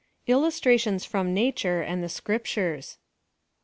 [0.25, 2.97] ILLUSTRATIONS FROM NATURE AND THE SCRIP TURES.